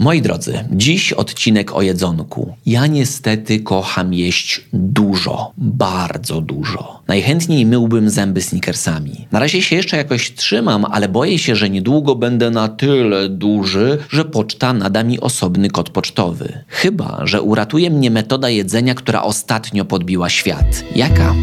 [0.00, 2.54] Moi drodzy, dziś odcinek o jedzonku.
[2.66, 7.02] Ja niestety kocham jeść dużo, bardzo dużo.
[7.08, 9.26] Najchętniej myłbym zęby snickersami.
[9.32, 13.98] Na razie się jeszcze jakoś trzymam, ale boję się, że niedługo będę na tyle duży,
[14.10, 16.64] że poczta nada mi osobny kod pocztowy.
[16.68, 20.84] Chyba, że uratuje mnie metoda jedzenia, która ostatnio podbiła świat.
[20.96, 21.34] Jaka?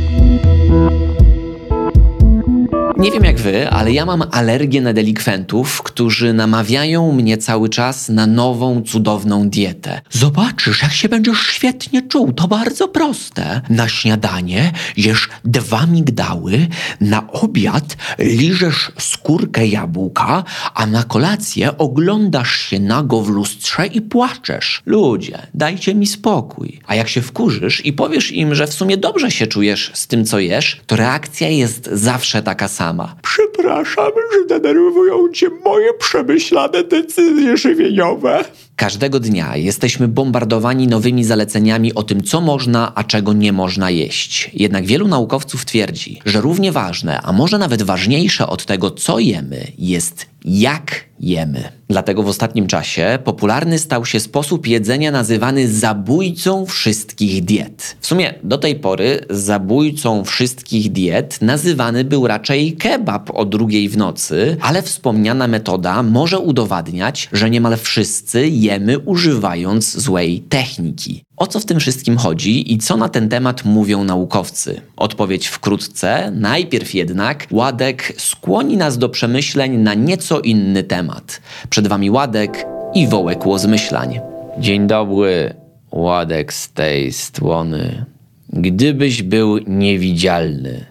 [2.97, 8.09] Nie wiem jak wy, ale ja mam alergię na delikwentów, którzy namawiają mnie cały czas
[8.09, 10.01] na nową, cudowną dietę.
[10.11, 12.33] Zobaczysz, jak się będziesz świetnie czuł.
[12.33, 13.61] To bardzo proste.
[13.69, 16.67] Na śniadanie jesz dwa migdały,
[17.01, 24.81] na obiad liżesz skórkę jabłka, a na kolację oglądasz się nago w lustrze i płaczesz.
[24.85, 26.79] Ludzie, dajcie mi spokój.
[26.87, 30.25] A jak się wkurzysz i powiesz im, że w sumie dobrze się czujesz z tym,
[30.25, 33.15] co jesz, to reakcja jest zawsze taka sama sama.
[33.21, 38.43] Przepraszam, że denerwują cię moje przemyślane decyzje żywieniowe.
[38.77, 44.51] Każdego dnia jesteśmy bombardowani nowymi zaleceniami o tym, co można, a czego nie można jeść.
[44.53, 49.67] Jednak wielu naukowców twierdzi, że równie ważne, a może nawet ważniejsze od tego, co jemy,
[49.77, 51.63] jest jak jemy.
[51.89, 57.97] Dlatego w ostatnim czasie popularny stał się sposób jedzenia nazywany zabójcą wszystkich diet.
[57.99, 63.97] W sumie do tej pory zabójcą wszystkich diet nazywany był raczej kebab o drugiej w
[63.97, 71.23] nocy, ale wspomniana metoda może udowadniać, że niemal wszyscy jemy używając złej techniki.
[71.37, 74.81] O co w tym wszystkim chodzi i co na ten temat mówią naukowcy?
[74.97, 81.41] Odpowiedź wkrótce, najpierw jednak Ładek skłoni nas do przemyśleń na nieco inny temat.
[81.69, 84.19] Przed Wami Ładek i Wołek Łozmyślań.
[84.59, 85.53] Dzień dobry,
[85.91, 88.05] Ładek z tej strony.
[88.49, 90.85] Gdybyś był niewidzialny,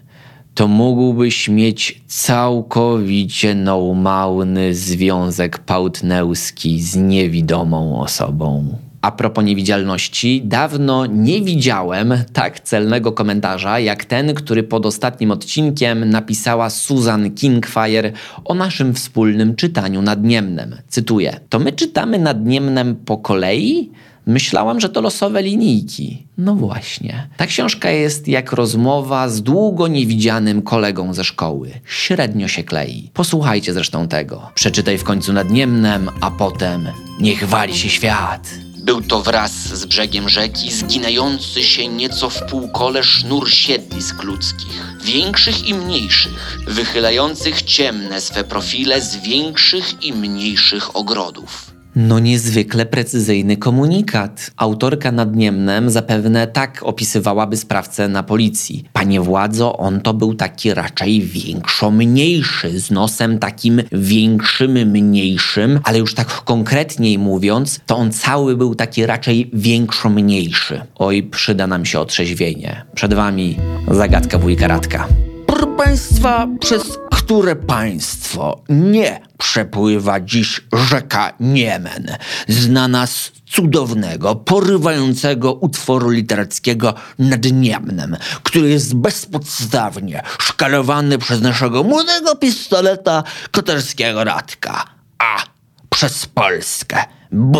[0.57, 8.77] to mógłbyś mieć całkowicie normalny związek partnerski z niewidomą osobą.
[9.01, 16.09] A propos niewidzialności, dawno nie widziałem tak celnego komentarza jak ten, który pod ostatnim odcinkiem
[16.09, 18.11] napisała Susan Kingfire
[18.45, 20.75] o naszym wspólnym czytaniu nadniemnem.
[20.87, 23.91] Cytuję: To my czytamy nadniemnem po kolei?
[24.27, 26.27] Myślałam, że to losowe linijki.
[26.37, 27.29] No właśnie.
[27.37, 31.71] Ta książka jest jak rozmowa z długo niewidzianym kolegą ze szkoły.
[31.85, 33.09] Średnio się klei.
[33.13, 34.51] Posłuchajcie zresztą tego.
[34.55, 36.89] Przeczytaj w końcu nadniemnem, a potem
[37.19, 38.49] niech wali się świat.
[38.77, 45.67] Był to wraz z brzegiem rzeki zginający się nieco w półkole sznur siedlisk ludzkich, większych
[45.67, 51.76] i mniejszych, wychylających ciemne swe profile z większych i mniejszych ogrodów.
[51.99, 54.51] No niezwykle precyzyjny komunikat.
[54.57, 58.83] Autorka nad Niemnem zapewne tak opisywałaby sprawcę na policji.
[58.93, 66.13] Panie władzo, on to był taki raczej większo-mniejszy, z nosem takim większym, mniejszym, ale już
[66.15, 70.81] tak konkretniej mówiąc, to on cały był taki raczej większo-mniejszy.
[70.95, 72.85] Oj, przyda nam się otrzeźwienie.
[72.95, 73.57] Przed wami
[73.91, 75.07] zagadka wujka Radka.
[75.47, 82.17] Proszę Państwa, przez które państwo nie przepływa dziś rzeka Niemen,
[82.47, 92.35] znana z cudownego, porywającego utworu literackiego nad Niemnem, który jest bezpodstawnie szkalowany przez naszego młodego
[92.35, 94.85] pistoleta koterskiego Radka.
[95.19, 95.43] A
[95.89, 97.59] przez Polskę, B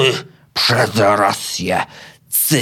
[0.53, 1.83] przez Rosję,
[2.29, 2.57] C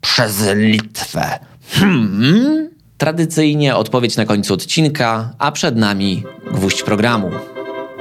[0.00, 1.38] przez Litwę.
[1.70, 2.75] Hmm?
[2.98, 7.30] Tradycyjnie odpowiedź na końcu odcinka, a przed nami gwóźdź programu.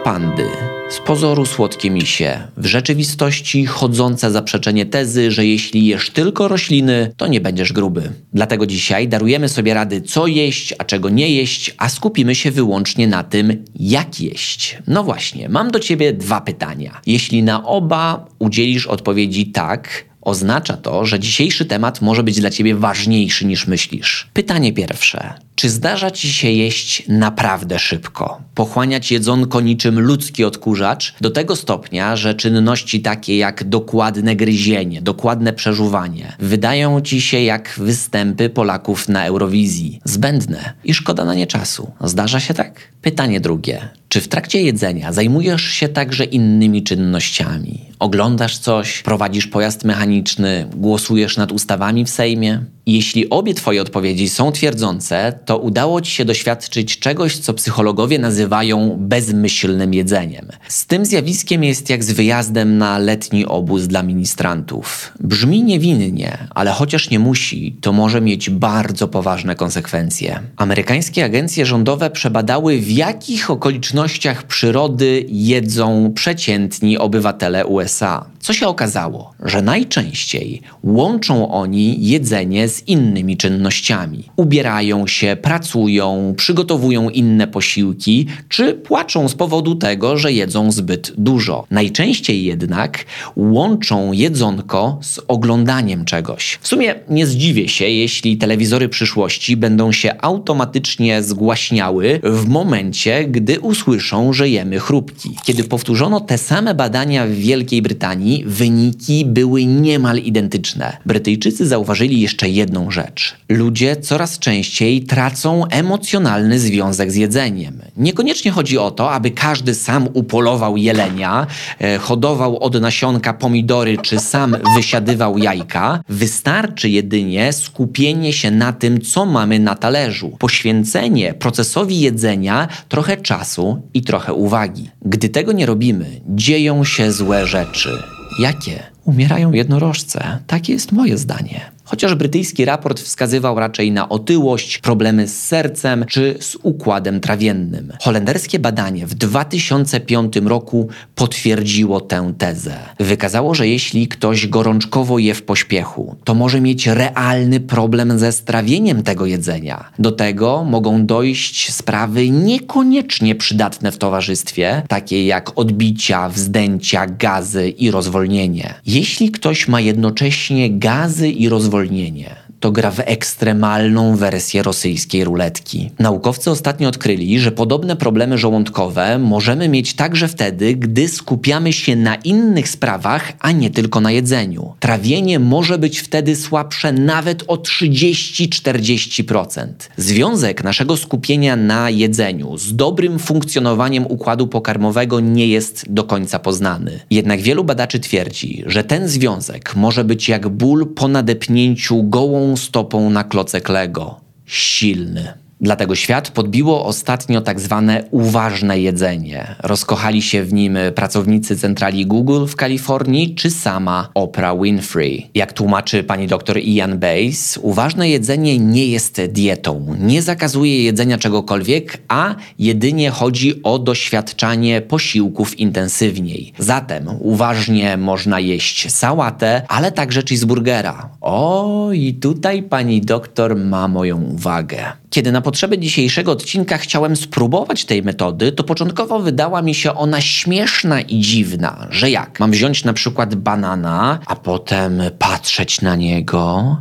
[0.03, 0.45] Pandy.
[0.89, 7.27] Z pozoru słodkie misie, w rzeczywistości chodzące zaprzeczenie tezy, że jeśli jesz tylko rośliny, to
[7.27, 8.11] nie będziesz gruby.
[8.33, 13.07] Dlatego dzisiaj darujemy sobie rady, co jeść, a czego nie jeść, a skupimy się wyłącznie
[13.07, 14.77] na tym, jak jeść.
[14.87, 17.01] No właśnie, mam do ciebie dwa pytania.
[17.05, 22.75] Jeśli na oba udzielisz odpowiedzi tak, Oznacza to, że dzisiejszy temat może być dla ciebie
[22.75, 24.27] ważniejszy niż myślisz.
[24.33, 25.33] Pytanie pierwsze.
[25.55, 28.41] Czy zdarza ci się jeść naprawdę szybko?
[28.55, 35.53] Pochłaniać jedzonko niczym ludzki odkurzacz do tego stopnia, że czynności takie jak dokładne gryzienie, dokładne
[35.53, 39.99] przeżuwanie wydają ci się jak występy Polaków na Eurowizji.
[40.03, 41.91] Zbędne i szkoda na nie czasu.
[42.01, 42.91] Zdarza się tak?
[43.01, 43.89] Pytanie drugie.
[44.09, 47.85] Czy w trakcie jedzenia zajmujesz się także innymi czynnościami?
[47.99, 52.63] Oglądasz coś, prowadzisz pojazd mechaniczny, głosujesz nad ustawami w Sejmie?
[52.85, 58.97] Jeśli obie Twoje odpowiedzi są twierdzące, to udało Ci się doświadczyć czegoś, co psychologowie nazywają
[58.99, 60.47] bezmyślnym jedzeniem.
[60.67, 65.13] Z tym zjawiskiem jest jak z wyjazdem na letni obóz dla ministrantów.
[65.19, 70.39] Brzmi niewinnie, ale chociaż nie musi, to może mieć bardzo poważne konsekwencje.
[70.57, 78.34] Amerykańskie agencje rządowe przebadały, w jakich okolicznościach przyrody jedzą przeciętni obywatele USA.
[78.45, 79.33] Co się okazało?
[79.45, 84.23] Że najczęściej łączą oni jedzenie z innymi czynnościami.
[84.35, 91.65] Ubierają się, pracują, przygotowują inne posiłki, czy płaczą z powodu tego, że jedzą zbyt dużo.
[91.71, 93.05] Najczęściej jednak
[93.35, 96.59] łączą jedzonko z oglądaniem czegoś.
[96.61, 103.59] W sumie nie zdziwię się, jeśli telewizory przyszłości będą się automatycznie zgłaśniały w momencie, gdy
[103.59, 105.29] usłyszą, że jemy chrupki.
[105.45, 110.97] Kiedy powtórzono te same badania w Wielkiej Brytanii, wyniki były niemal identyczne.
[111.05, 113.35] Brytyjczycy zauważyli jeszcze jedną rzecz.
[113.49, 117.81] Ludzie coraz częściej tracą emocjonalny związek z jedzeniem.
[117.97, 121.47] Niekoniecznie chodzi o to, aby każdy sam upolował jelenia,
[121.79, 126.03] e, hodował od nasionka pomidory, czy sam wysiadywał jajka.
[126.09, 130.37] Wystarczy jedynie skupienie się na tym, co mamy na talerzu.
[130.39, 134.89] Poświęcenie procesowi jedzenia trochę czasu i trochę uwagi.
[135.05, 137.89] Gdy tego nie robimy, dzieją się złe rzeczy.
[138.37, 138.83] Jakie?
[139.05, 140.39] Umierają jednorożce.
[140.47, 141.75] Takie jest moje zdanie.
[141.85, 147.93] Chociaż brytyjski raport wskazywał raczej na otyłość, problemy z sercem czy z układem trawiennym.
[148.01, 152.77] Holenderskie badanie w 2005 roku potwierdziło tę tezę.
[152.99, 159.03] Wykazało, że jeśli ktoś gorączkowo je w pośpiechu, to może mieć realny problem ze strawieniem
[159.03, 159.91] tego jedzenia.
[159.99, 167.91] Do tego mogą dojść sprawy niekoniecznie przydatne w towarzystwie, takie jak odbicia, wzdęcia, gazy i
[167.91, 168.73] rozwolnienie.
[168.95, 175.91] Jeśli ktoś ma jednocześnie gazy i rozwolnienie, to gra w ekstremalną wersję rosyjskiej ruletki.
[175.99, 182.15] Naukowcy ostatnio odkryli, że podobne problemy żołądkowe możemy mieć także wtedy, gdy skupiamy się na
[182.15, 184.73] innych sprawach, a nie tylko na jedzeniu.
[184.79, 189.67] Trawienie może być wtedy słabsze nawet o 30-40%.
[189.97, 196.99] Związek naszego skupienia na jedzeniu z dobrym funkcjonowaniem układu pokarmowego nie jest do końca poznany.
[197.09, 203.09] Jednak wielu badaczy twierdzi, że ten związek może być jak ból po nadepnięciu gołą stopą
[203.09, 204.19] na klocek Lego.
[204.45, 205.44] Silny.
[205.65, 209.55] Dlatego świat podbiło ostatnio tak zwane uważne jedzenie.
[209.63, 215.29] Rozkochali się w nim pracownicy centrali Google w Kalifornii czy sama Oprah Winfrey.
[215.33, 221.97] Jak tłumaczy pani dr Ian Bays, uważne jedzenie nie jest dietą, nie zakazuje jedzenia czegokolwiek,
[222.07, 226.53] a jedynie chodzi o doświadczanie posiłków intensywniej.
[226.57, 231.09] Zatem uważnie można jeść sałatę, ale także cheeseburgera.
[231.21, 235.04] O, i tutaj pani doktor ma moją uwagę.
[235.15, 240.21] Kiedy na potrzeby dzisiejszego odcinka chciałem spróbować tej metody, to początkowo wydała mi się ona
[240.21, 242.39] śmieszna i dziwna, że jak?
[242.39, 246.77] Mam wziąć na przykład banana, a potem patrzeć na niego,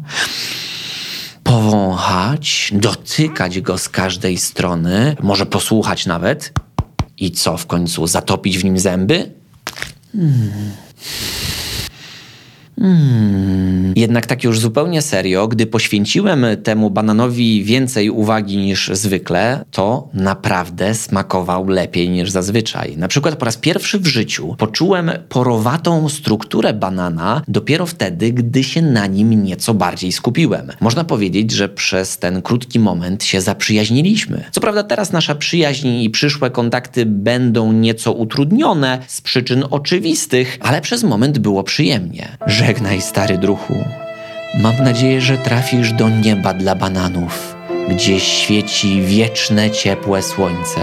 [1.42, 6.52] powąchać, dotykać go z każdej strony, może posłuchać nawet
[7.18, 9.30] i co w końcu, zatopić w nim zęby?
[10.12, 10.72] Hmm.
[12.80, 13.92] Hmm.
[13.96, 20.94] Jednak tak już zupełnie serio, gdy poświęciłem temu bananowi więcej uwagi niż zwykle, to naprawdę
[20.94, 22.96] smakował lepiej niż zazwyczaj.
[22.96, 28.82] Na przykład po raz pierwszy w życiu poczułem porowatą strukturę banana dopiero wtedy, gdy się
[28.82, 30.72] na nim nieco bardziej skupiłem.
[30.80, 34.44] Można powiedzieć, że przez ten krótki moment się zaprzyjaźniliśmy.
[34.52, 40.80] Co prawda teraz nasza przyjaźń i przyszłe kontakty będą nieco utrudnione z przyczyn oczywistych, ale
[40.80, 42.36] przez moment było przyjemnie.
[42.66, 43.84] Żegnaj, stary druhu.
[44.60, 47.56] Mam nadzieję, że trafisz do nieba dla bananów,
[47.88, 50.80] gdzie świeci wieczne, ciepłe słońce,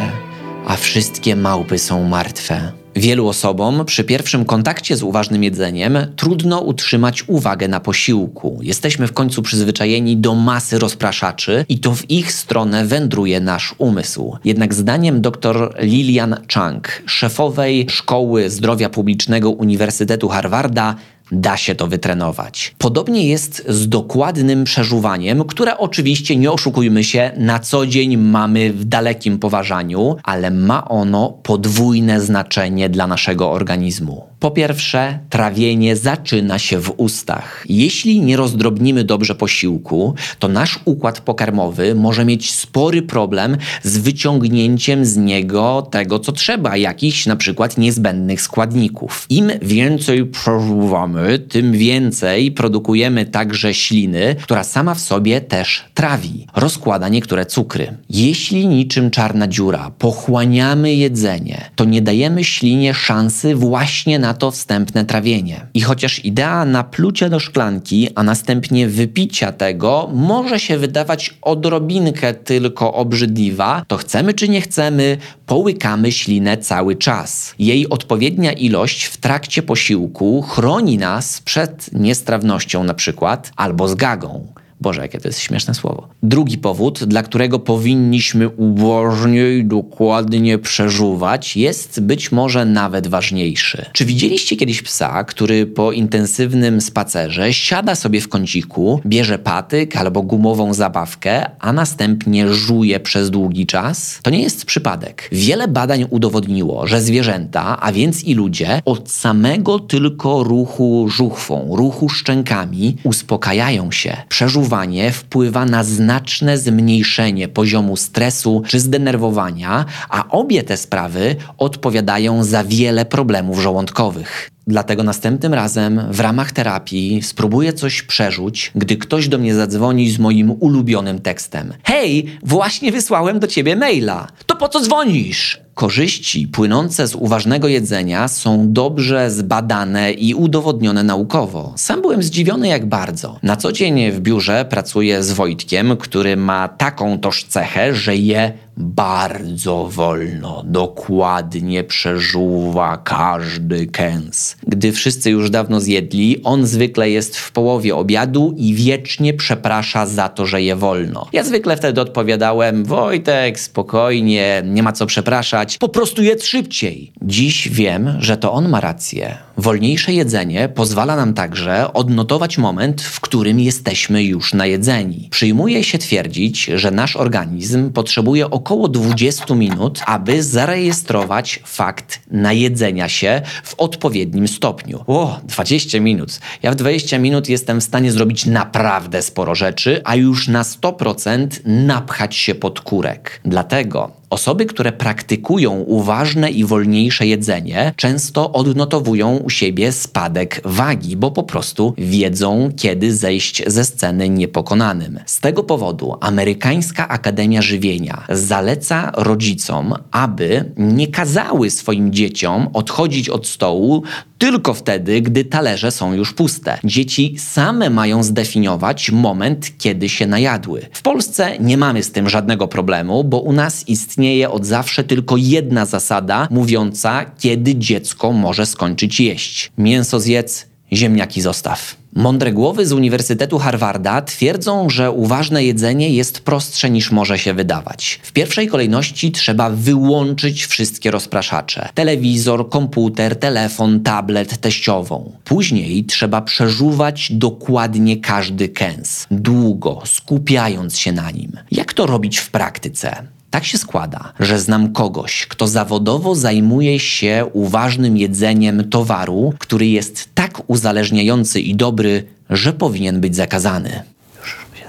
[0.68, 2.72] a wszystkie małpy są martwe.
[2.96, 8.60] Wielu osobom przy pierwszym kontakcie z uważnym jedzeniem trudno utrzymać uwagę na posiłku.
[8.62, 14.38] Jesteśmy w końcu przyzwyczajeni do masy rozpraszaczy i to w ich stronę wędruje nasz umysł.
[14.44, 20.96] Jednak zdaniem dr Lilian Chang, szefowej Szkoły Zdrowia Publicznego Uniwersytetu Harvarda,
[21.32, 22.76] da się to wytrenować.
[22.78, 28.86] Podobnie jest z dokładnym przeżuwaniem, które oczywiście nie oszukujmy się, na co dzień mamy w
[28.86, 34.32] dalekim poważaniu, ale ma ono podwójne znaczenie dla naszego organizmu.
[34.40, 37.66] Po pierwsze, trawienie zaczyna się w ustach.
[37.70, 45.06] Jeśli nie rozdrobnimy dobrze posiłku, to nasz układ pokarmowy może mieć spory problem z wyciągnięciem
[45.06, 49.26] z niego tego, co trzeba, jakichś na przykład niezbędnych składników.
[49.30, 57.10] Im więcej przeżuwamy, tym więcej produkujemy także śliny, która sama w sobie też trawi, rozkłada
[57.10, 57.98] niektóre cukry.
[58.10, 65.06] Jeśli niczym czarna dziura pochłaniamy jedzenie, to nie dajemy ślinie szansy właśnie na to wstępne
[65.06, 65.68] trawienie.
[65.74, 72.94] I chociaż idea naplucia do szklanki, a następnie wypicia tego może się wydawać odrobinkę tylko
[72.94, 75.18] obrzydliwa, to chcemy czy nie chcemy,
[75.52, 77.56] połykamy ślinę cały czas.
[77.60, 84.48] Jej odpowiednia ilość w trakcie posiłku chroni nas przed niestrawnością na przykład albo zgagą.
[84.82, 86.08] Boże, jakie to jest śmieszne słowo.
[86.24, 93.86] Drugi powód, dla którego powinniśmy uważnie i dokładnie przeżuwać, jest być może nawet ważniejszy.
[93.94, 100.22] Czy widzieliście kiedyś psa, który po intensywnym spacerze siada sobie w kąciku, bierze patyk albo
[100.22, 104.20] gumową zabawkę, a następnie żuje przez długi czas?
[104.24, 105.30] To nie jest przypadek.
[105.32, 112.10] Wiele badań udowodniło, że zwierzęta, a więc i ludzie, od samego tylko ruchu żuchwą, ruchu
[112.10, 114.71] szczękami, uspokajają się, przeżuwają
[115.12, 123.06] wpływa na znaczne zmniejszenie poziomu stresu czy zdenerwowania, a obie te sprawy odpowiadają za wiele
[123.06, 124.50] problemów żołądkowych.
[124.68, 130.20] Dlatego następnym razem w ramach terapii spróbuję coś przerzuć, gdy ktoś do mnie zadzwoni z
[130.20, 131.74] moim ulubionym tekstem.
[131.84, 134.28] Hej, właśnie wysłałem do ciebie maila.
[134.46, 135.62] To po co dzwonisz?
[135.82, 141.74] Korzyści płynące z uważnego jedzenia są dobrze zbadane i udowodnione naukowo.
[141.76, 143.40] Sam byłem zdziwiony jak bardzo.
[143.44, 148.54] Na co dzień w biurze pracuję z Wojtkiem, który ma taką toż cechę, że je
[148.78, 154.56] bardzo wolno, dokładnie przeżuwa każdy kęs.
[154.68, 160.30] Gdy wszyscy już dawno zjedli, on zwykle jest w połowie obiadu i wiecznie przeprasza za
[160.30, 161.28] to, że je wolno.
[161.34, 167.14] Ja zwykle wtedy odpowiadałem: Wojtek, spokojnie, nie ma co przepraszać, po prostu jedz szybciej.
[167.22, 169.38] Dziś wiem, że to on ma rację.
[169.62, 175.28] Wolniejsze jedzenie pozwala nam także odnotować moment, w którym jesteśmy już najedzeni.
[175.32, 183.42] Przyjmuje się twierdzić, że nasz organizm potrzebuje około 20 minut, aby zarejestrować fakt najedzenia się
[183.64, 185.04] w odpowiednim stopniu.
[185.08, 186.40] O, 20 minut.
[186.64, 191.48] Ja w 20 minut jestem w stanie zrobić naprawdę sporo rzeczy, a już na 100%
[191.66, 193.42] napchać się pod kurek.
[193.46, 201.32] Dlatego Osoby, które praktykują uważne i wolniejsze jedzenie, często odnotowują u siebie spadek wagi, bo
[201.32, 205.20] po prostu wiedzą, kiedy zejść ze sceny niepokonanym.
[205.26, 213.48] Z tego powodu Amerykańska Akademia Żywienia zaleca rodzicom, aby nie kazały swoim dzieciom odchodzić od
[213.48, 214.04] stołu
[214.42, 216.78] tylko wtedy, gdy talerze są już puste.
[216.84, 220.82] Dzieci same mają zdefiniować moment, kiedy się najadły.
[220.94, 225.38] W Polsce nie mamy z tym żadnego problemu, bo u nas istnieje od zawsze tylko
[225.38, 229.72] jedna zasada mówiąca, kiedy dziecko może skończyć jeść.
[229.78, 232.01] Mięso zjedz, ziemniaki zostaw.
[232.16, 238.20] Mądre głowy z Uniwersytetu Harvarda twierdzą, że uważne jedzenie jest prostsze niż może się wydawać.
[238.24, 245.32] W pierwszej kolejności trzeba wyłączyć wszystkie rozpraszacze: telewizor, komputer, telefon, tablet, teściową.
[245.44, 251.52] Później trzeba przeżuwać dokładnie każdy kęs, długo, skupiając się na nim.
[251.72, 253.28] Jak to robić w praktyce?
[253.52, 260.30] Tak się składa, że znam kogoś, kto zawodowo zajmuje się uważnym jedzeniem towaru, który jest
[260.36, 264.04] tak uzależniający i dobry, że powinien być zakazany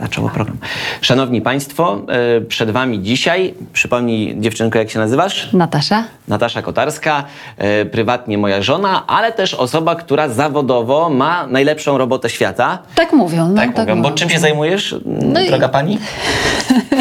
[0.03, 0.57] zaczęło program.
[1.01, 5.53] Szanowni Państwo, e, przed Wami dzisiaj, przypomnij dziewczynko, jak się nazywasz?
[5.53, 6.05] Natasza.
[6.29, 7.25] Natasza Kotarska,
[7.59, 12.79] e, prywatnie moja żona, ale też osoba, która zawodowo ma najlepszą robotę świata.
[12.95, 13.49] Tak mówią.
[13.49, 14.03] No, tak, tak mówią.
[14.03, 15.71] Bo czym się zajmujesz, no droga i...
[15.71, 15.99] pani?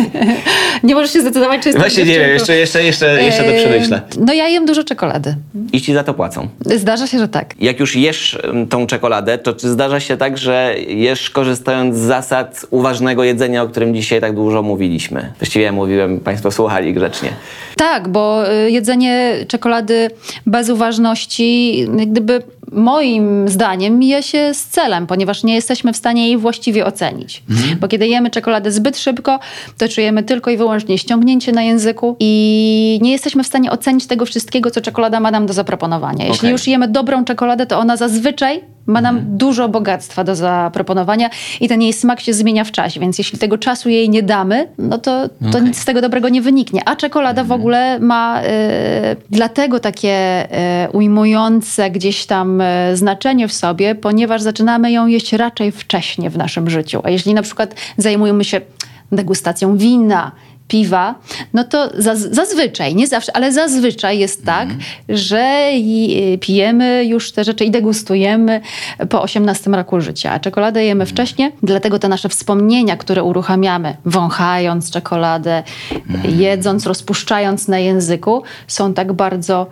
[0.83, 4.01] nie możesz się zdecydować, czy jest Właśnie nie wiem, jeszcze, jeszcze, jeszcze, jeszcze to przemyślę.
[4.19, 5.35] No ja jem dużo czekolady.
[5.73, 6.47] I ci za to płacą?
[6.65, 7.55] Zdarza się, że tak.
[7.59, 12.65] Jak już jesz tą czekoladę, to czy zdarza się tak, że jesz korzystając z zasad
[12.69, 15.33] uważnego jedzenia, o którym dzisiaj tak dużo mówiliśmy?
[15.39, 17.29] Właściwie ja mówiłem, Państwo słuchali grzecznie.
[17.75, 20.09] Tak, bo y, jedzenie czekolady
[20.45, 26.37] bez uważności, gdyby moim zdaniem mija się z celem, ponieważ nie jesteśmy w stanie jej
[26.37, 27.43] właściwie ocenić.
[27.49, 27.79] Mhm.
[27.79, 29.39] Bo kiedy jemy czekoladę zbyt szybko,
[29.77, 34.25] to czujemy tylko i wyłącznie ściągnięcie na języku i nie jesteśmy w stanie ocenić tego
[34.25, 36.25] wszystkiego, co czekolada ma nam do zaproponowania.
[36.25, 36.51] Jeśli okay.
[36.51, 39.37] już jemy dobrą czekoladę, to ona zazwyczaj ma nam mhm.
[39.37, 41.29] dużo bogactwa do zaproponowania
[41.61, 44.67] i ten jej smak się zmienia w czasie, więc jeśli tego czasu jej nie damy,
[44.77, 45.61] no to, to okay.
[45.61, 46.81] nic z tego dobrego nie wyniknie.
[46.85, 47.61] A czekolada w mhm.
[47.61, 48.47] ogóle ma y,
[49.29, 50.47] dlatego takie
[50.85, 56.37] y, ujmujące gdzieś tam y, znaczenie w sobie, ponieważ zaczynamy ją jeść raczej wcześnie w
[56.37, 57.01] naszym życiu.
[57.03, 58.61] A jeśli na przykład zajmujemy się
[59.11, 60.31] degustacją wina,
[60.71, 61.15] piwa,
[61.53, 61.89] no to
[62.31, 64.79] zazwyczaj, nie zawsze, ale zazwyczaj jest tak, mm.
[65.09, 65.69] że
[66.33, 68.61] y, pijemy już te rzeczy i degustujemy
[69.09, 70.31] po 18 roku życia.
[70.31, 71.07] A czekoladę jemy mm.
[71.07, 76.39] wcześniej, dlatego te nasze wspomnienia, które uruchamiamy, wąchając czekoladę, mm.
[76.39, 79.67] jedząc, rozpuszczając na języku, są tak bardzo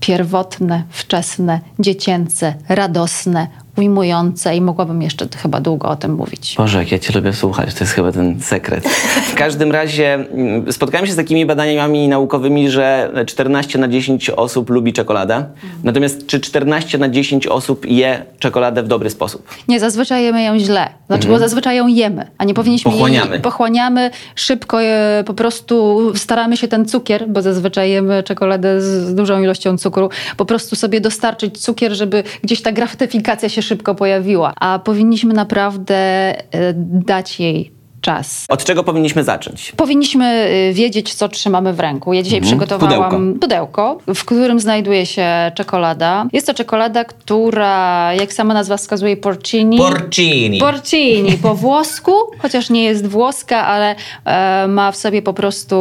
[0.00, 3.46] pierwotne, wczesne, dziecięce, radosne,
[3.76, 6.54] ujmujące i mogłabym jeszcze chyba długo o tym mówić.
[6.58, 8.88] Boże, jak ja cię lubię słuchać, to jest chyba ten sekret.
[9.32, 14.70] W każdym razie mm, spotkałem się z takimi badaniami naukowymi, że 14 na 10 osób
[14.70, 15.44] lubi czekoladę.
[15.84, 19.48] Natomiast czy 14 na 10 osób je czekoladę w dobry sposób?
[19.68, 20.88] Nie, zazwyczaj jemy ją źle.
[21.06, 23.30] Znaczy, bo zazwyczaj ją jemy, a nie powinniśmy Pochłaniamy.
[23.30, 23.40] jej...
[23.40, 24.10] Pochłaniamy.
[24.34, 29.42] Szybko je, po prostu staramy się ten cukier, bo zazwyczaj jemy czekoladę z, z dużą
[29.42, 34.52] ilością cukru, po prostu sobie dostarczyć cukier, żeby gdzieś ta gratyfikacja się szybko pojawiła.
[34.56, 36.72] A powinniśmy naprawdę e,
[37.06, 37.75] dać jej
[38.06, 38.44] czas.
[38.48, 39.72] Od czego powinniśmy zacząć?
[39.76, 42.12] Powinniśmy y, wiedzieć, co trzymamy w ręku.
[42.12, 46.26] Ja dzisiaj przygotowałam pudełko, w którym znajduje się czekolada.
[46.32, 49.78] Jest to czekolada, która, jak sama nazwa wskazuje, porcini.
[49.78, 50.58] Porcini.
[50.58, 53.94] Porcini po włosku, chociaż nie jest włoska, ale
[54.24, 55.76] e, ma w sobie po prostu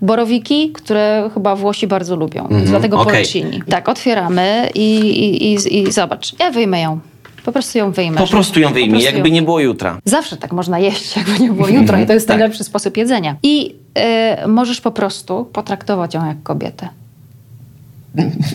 [0.00, 2.48] borowiki, które chyba Włosi bardzo lubią.
[2.50, 3.22] Więc dlatego okej.
[3.22, 3.62] porcini.
[3.70, 6.38] Tak, otwieramy i, i, i, i zobacz.
[6.38, 7.11] Ja wyjmę ją.
[7.44, 8.16] Po prostu ją wyjmę.
[8.16, 9.98] Po prostu ją wyjmij, prostu jakby ją- nie było jutra.
[10.04, 13.36] Zawsze tak można jeść, jakby nie było jutro i to jest najlepszy sposób jedzenia.
[13.42, 16.88] I e, możesz po prostu potraktować ją jak kobietę.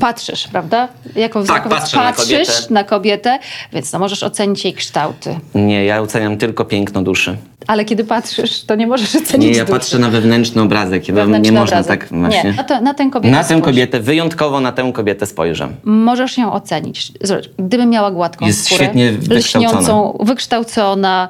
[0.02, 0.88] Patrzysz, prawda?
[1.16, 2.74] Jako Tak, patrzę na patrzysz kobietę.
[2.74, 3.40] na kobietę,
[3.74, 5.40] więc no możesz ocenić jej kształty.
[5.56, 7.38] Nie, ja oceniam tylko piękno duszy.
[7.68, 9.80] Ale kiedy patrzysz, to nie możesz ocenić Nie, ja duszy.
[9.80, 11.08] patrzę na wewnętrzny obrazek.
[11.08, 12.00] Ja nie Wewnętrzny można obrazek.
[12.10, 12.44] tak właśnie.
[12.52, 15.68] Nie, na, to, na tę kobietę Na tę kobietę, wyjątkowo na tę kobietę spojrzę.
[15.84, 17.12] Możesz ją ocenić.
[17.22, 21.30] Zobacz, gdyby miała gładką Jest skórę, świetnie lśniącą, wykształcona,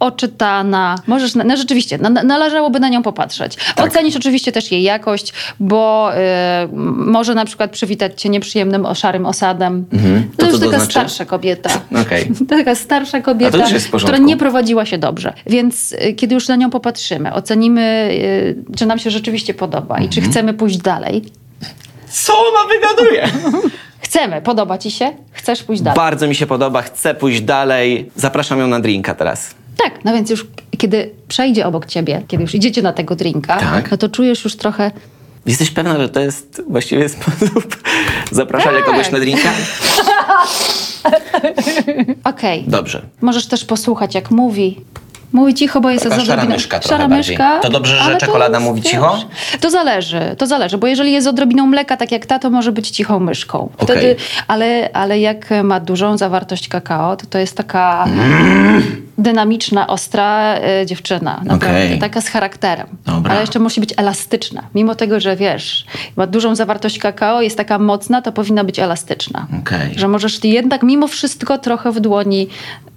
[0.00, 0.94] oczytana.
[1.06, 3.56] Możesz, no rzeczywiście, na, należałoby na nią popatrzeć.
[3.76, 3.86] Tak.
[3.86, 9.84] Ocenić oczywiście też jej jakość, bo y, może na przykład przywitać cię nieprzyjemnym, szarym osadem.
[9.92, 10.30] Mhm.
[10.36, 10.90] To To już to taka znaczy?
[10.92, 11.70] starsza kobieta.
[12.02, 12.30] Okej.
[12.48, 13.58] Taka starsza kobieta,
[13.96, 15.32] która nie prowadziła się dobrze.
[15.46, 20.04] Więc y, kiedy już na nią popatrzymy, ocenimy, y, czy nam się rzeczywiście podoba i
[20.04, 20.10] Mhm.
[20.10, 21.24] czy chcemy pójść dalej.
[22.10, 23.28] Co ona wygaduje?
[24.00, 25.12] Chcemy, podoba ci się?
[25.32, 25.96] Chcesz pójść dalej.
[25.96, 28.10] Bardzo mi się podoba, chcę pójść dalej.
[28.16, 29.54] Zapraszam ją na drinka teraz.
[29.84, 30.46] Tak, no więc już
[30.78, 33.90] kiedy przejdzie obok ciebie, kiedy już idziecie na tego drinka, Tak.
[33.90, 34.90] no to czujesz już trochę.
[35.46, 37.76] Jesteś pewna, że to jest właściwie sposób
[38.30, 38.86] zapraszania Tak.
[38.86, 39.48] kogoś na drinka?
[42.24, 42.64] Okej.
[42.66, 43.02] Dobrze.
[43.20, 44.80] Możesz też posłuchać, jak mówi.
[45.32, 47.60] Mówi cicho, bo jest Taka z szara myszka Szara myszka.
[47.60, 49.24] To dobrze, że czekolada mówi wiesz, cicho?
[49.60, 52.90] To zależy, to zależy, bo jeżeli jest odrobiną mleka, tak jak ta, to może być
[52.90, 53.70] cichą myszką.
[53.76, 54.16] Wtedy, Okej.
[54.48, 58.06] ale, ale jak ma dużą zawartość kakao, to to jest taka
[59.18, 61.40] dynamiczna, ostra e, dziewczyna.
[61.44, 61.98] Naprawdę, Okej.
[61.98, 62.86] taka z charakterem.
[63.06, 63.32] Dobra.
[63.32, 64.62] Ale jeszcze musi być elastyczna.
[64.74, 69.46] Mimo tego, że wiesz, ma dużą zawartość kakao, jest taka mocna, to powinna być elastyczna.
[69.60, 69.92] Okej.
[69.96, 72.48] Że możesz jednak mimo wszystko trochę w dłoni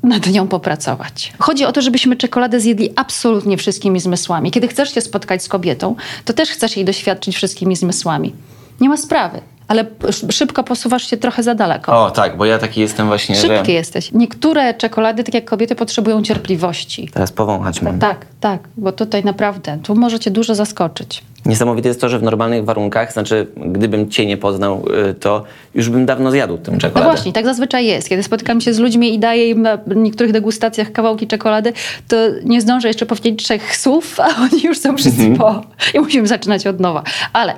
[0.04, 1.34] nad nią popracować.
[1.40, 4.52] Chodzi o to, żebyśmy czekoladę zjedli absolutnie wszystkimi zmysłami.
[4.52, 8.34] Kiedy chcesz się spotkać z kobietą, to też chcesz jej doświadczyć wszystkimi zmysłami.
[8.82, 12.04] Nie ma sprawy, ale sz- szybko posuwasz się trochę za daleko.
[12.06, 13.72] O tak, bo ja taki jestem właśnie, Szybki że...
[13.72, 14.12] jesteś.
[14.14, 17.10] Niektóre czekolady, tak jak kobiety, potrzebują cierpliwości.
[17.14, 18.00] Teraz powąchać mam.
[18.00, 21.24] Tak, tak, bo tutaj naprawdę, tu możecie dużo zaskoczyć.
[21.46, 25.44] Niesamowite jest to, że w normalnych warunkach, znaczy gdybym cię nie poznał, y, to
[25.76, 27.12] już bym dawno zjadł tę No czekoladę.
[27.12, 28.10] właśnie, tak zazwyczaj jest.
[28.10, 31.74] Kiedy spotykam się z ludźmi i daję im na niektórych degustacjach kawałki czekolady,
[32.08, 35.38] to nie zdążę jeszcze powiedzieć trzech słów, a oni już są wszyscy Mhm.
[35.38, 35.62] po.
[35.98, 37.04] I musimy zaczynać od nowa.
[37.34, 37.54] Ale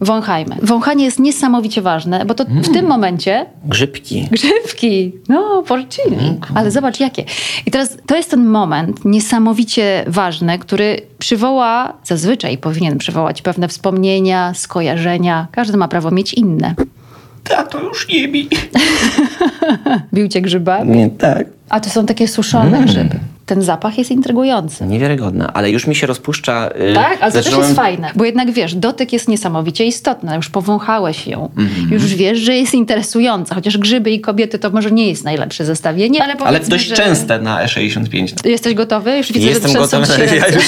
[0.00, 0.56] wąchajmy.
[0.62, 2.62] Wąchanie jest niesamowicie ważne, bo to w Mm.
[2.64, 4.28] tym momencie Grzybki.
[4.30, 6.16] Grzybki, no, porcini.
[6.18, 7.24] Mm, Ale zobacz jakie.
[7.66, 14.52] I teraz to jest ten moment niesamowicie ważny, który przywoła, zazwyczaj powinien przywołać pewne wspomnienia,
[14.54, 15.46] skojarzenia.
[15.52, 16.74] Każdy ma prawo mieć inne.
[17.44, 18.48] Tato już nie mi.
[20.14, 20.96] Bił cię grzybami?
[20.96, 21.46] Nie, tak.
[21.68, 22.84] A to są takie suszone Mm.
[22.84, 23.18] grzyby.
[23.46, 24.86] Ten zapach jest intrygujący.
[24.86, 26.70] Niewiarygodne, ale już mi się rozpuszcza...
[26.90, 28.10] y, Tak, ale to też zacząłem- jest fajne.
[28.16, 30.36] Bo jednak wiesz, dotyk jest niesamowicie istotny.
[30.36, 31.50] Już powąchałeś ją.
[31.58, 31.90] Mhm.
[31.92, 33.54] Już wiesz, że jest interesująca.
[33.54, 36.94] Chociaż grzyby i kobiety to może nie jest najlepsze zestawienie, ale Ale dość że...
[36.96, 38.48] częste na E65.
[38.48, 39.16] Jesteś gotowy?
[39.16, 40.06] Już widzę, Jestem że gotowy.
[40.06, 40.64] się Ja już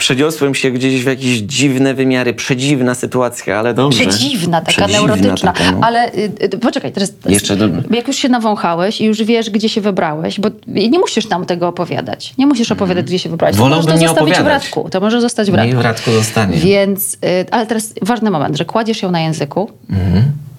[0.00, 3.98] Przeniosłem się gdzieś w jakieś dziwne wymiary, przedziwna sytuacja, ale dobrze.
[4.00, 5.52] Przedziwna, taka Przedziwna neurotyczna.
[5.52, 5.80] taka, no.
[5.82, 7.12] Ale y, y, poczekaj, teraz.
[7.28, 7.82] Jeszcze dobrze.
[7.90, 11.68] Jak już się nawąchałeś i już wiesz, gdzie się wybrałeś, bo nie musisz nam tego
[11.68, 12.34] opowiadać.
[12.38, 13.56] Nie musisz opowiadać, gdzie się wybrałeś.
[13.56, 14.88] To Wolałbym możesz to nie zostawić w radku.
[14.90, 15.68] To może zostać w radku.
[15.68, 16.56] Niech w radku zostanie.
[16.56, 17.18] Więc, y,
[17.50, 19.70] ale teraz ważny moment, że kładziesz ją na języku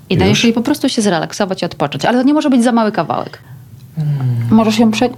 [0.10, 0.38] i dajesz.
[0.38, 0.44] Już?
[0.44, 2.06] jej po prostu się zrelaksować i odpocząć.
[2.06, 3.40] Ale to nie może być za mały kawałek.
[4.52, 5.10] Możesz ją prze...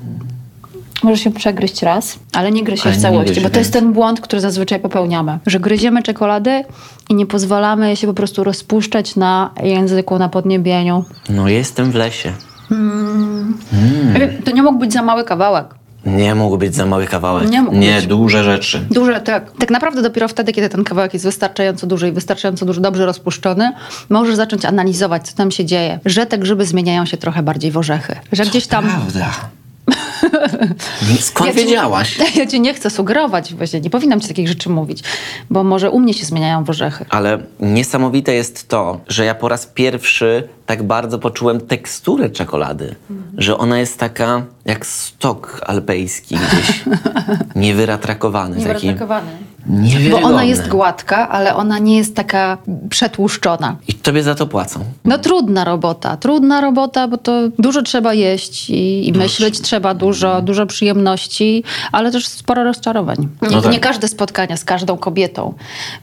[1.03, 4.21] Możesz ją przegryźć raz, ale nie gryź się w całości, bo to jest ten błąd,
[4.21, 5.39] który zazwyczaj popełniamy.
[5.45, 6.63] Że gryziemy czekoladę
[7.09, 11.05] i nie pozwalamy się po prostu rozpuszczać na języku, na podniebieniu.
[11.29, 12.31] No jestem w lesie.
[14.45, 15.65] To nie mógł być za mały kawałek.
[16.05, 17.49] Nie mógł być za mały kawałek.
[17.49, 18.07] Nie mógł nie być.
[18.07, 18.85] duże rzeczy.
[18.91, 19.51] Duże, tak.
[19.59, 23.71] Tak naprawdę dopiero wtedy, kiedy ten kawałek jest wystarczająco duży i wystarczająco duży, dobrze rozpuszczony,
[24.09, 25.99] możesz zacząć analizować, co tam się dzieje.
[26.05, 28.15] Że te grzyby zmieniają się trochę bardziej w orzechy.
[28.31, 28.85] Że gdzieś tam...
[28.85, 29.31] Prawda.
[31.19, 32.17] Skąd Ja ci- wiedziałaś?
[32.35, 35.03] Ja ci nie chcę sugerować, właśnie nie powinnam ci takich rzeczy mówić,
[35.49, 37.05] bo może u mnie się zmieniają w orzechy.
[37.09, 42.95] Ale niesamowite jest to, że ja po raz pierwszy tak bardzo poczułem teksturę czekolady,
[43.37, 46.83] że ona jest taka jak stok alpejski gdzieś,
[47.55, 48.55] niewyratrakowany.
[48.55, 49.31] taki Niewyratrakowany.
[49.65, 50.25] Bo niewiarygodny.
[50.27, 52.57] ona jest gładka, ale ona nie jest taka
[52.89, 53.75] przetłuszczona.
[53.87, 54.79] I tobie za to płacą.
[55.05, 60.22] No trudna robota, trudna robota, bo to dużo trzeba jeść i, i myśleć trzeba dużo,
[60.41, 63.27] dużo przyjemności, ale też sporo rozczarowań.
[63.41, 63.71] Nie, tak.
[63.71, 65.53] nie każde spotkania z każdą kobietą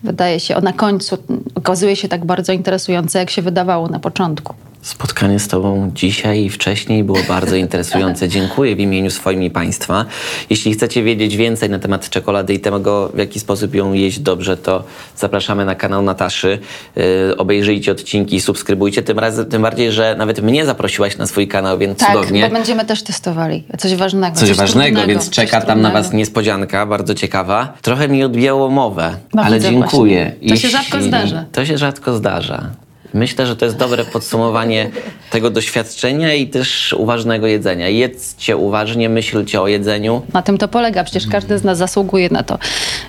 [0.02, 1.18] wydaje się, na końcu
[1.54, 4.54] okazuje się tak bardzo interesujące, jak się wydawało na początku.
[4.82, 8.28] Spotkanie z Tobą dzisiaj i wcześniej było bardzo interesujące.
[8.28, 10.04] Dziękuję w imieniu swoim i Państwa.
[10.50, 14.56] Jeśli chcecie wiedzieć więcej na temat czekolady i tego, w jaki sposób ją jeść dobrze,
[14.56, 14.84] to
[15.16, 16.58] zapraszamy na kanał Nataszy.
[16.96, 19.02] Yy, obejrzyjcie odcinki, subskrybujcie.
[19.02, 22.48] Tym, razem, tym bardziej, że nawet mnie zaprosiłaś na swój kanał, więc Tak, cudownie.
[22.48, 24.36] bo będziemy też testowali coś ważnego.
[24.36, 25.90] Coś, ważnego, trudnego, więc coś czeka tam na.
[25.90, 27.72] Was niespodzianka, bardzo ciekawa.
[27.82, 30.32] Trochę mi odbijało mowę, No, ale dziękuję.
[30.38, 30.48] właśnie.
[30.48, 31.44] To się rzadko zdarza.
[31.52, 32.70] To się rzadko zdarza.
[33.14, 34.90] Myślę, że to jest dobre podsumowanie
[35.30, 37.88] tego doświadczenia i też uważnego jedzenia.
[37.88, 40.22] Jedzcie uważnie, myślcie o jedzeniu.
[40.32, 41.04] Na tym to polega.
[41.04, 42.58] Przecież każdy z nas zasługuje na to,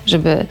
[0.06, 0.46] żeby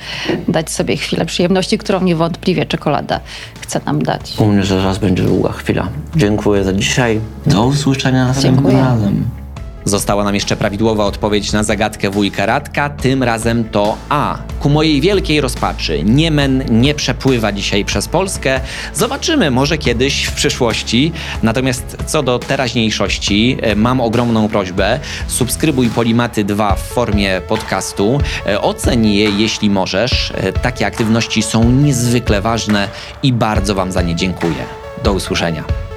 [0.47, 3.19] dać sobie chwilę przyjemności, którą niewątpliwie czekolada
[3.61, 4.33] chce nam dać.
[4.37, 5.87] U mnie zaraz będzie długa chwila.
[6.15, 7.19] Dziękuję za dzisiaj.
[7.45, 8.83] Do usłyszenia następnym Dziękuję.
[8.83, 9.40] razem.
[9.85, 14.37] Została nam jeszcze prawidłowa odpowiedź na zagadkę wujka Radka, tym razem to A.
[14.59, 18.59] Ku mojej wielkiej rozpaczy, Niemen nie przepływa dzisiaj przez Polskę.
[18.93, 21.11] Zobaczymy, może kiedyś w przyszłości.
[21.43, 24.99] Natomiast co do teraźniejszości, e, mam ogromną prośbę.
[25.27, 28.19] Subskrybuj Polimaty 2 w formie podcastu.
[28.45, 30.31] E, Oceń je, jeśli możesz.
[30.35, 32.87] E, Takie aktywności są niezwykle ważne
[33.23, 34.65] i bardzo Wam za nie dziękuję.
[35.03, 35.90] Do usłyszenia.